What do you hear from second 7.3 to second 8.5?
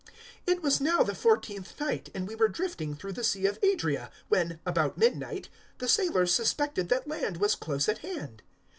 was close at hand.